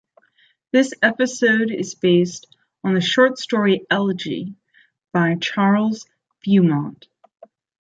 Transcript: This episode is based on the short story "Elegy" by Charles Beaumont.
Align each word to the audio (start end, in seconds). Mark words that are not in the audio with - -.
This 0.71 0.95
episode 1.03 1.69
is 1.69 1.93
based 1.93 2.47
on 2.83 2.95
the 2.95 3.01
short 3.01 3.37
story 3.37 3.85
"Elegy" 3.91 4.55
by 5.13 5.35
Charles 5.39 6.07
Beaumont. 6.43 7.07